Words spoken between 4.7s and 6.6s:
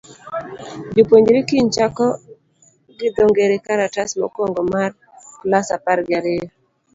mar klas apar gi ariyo.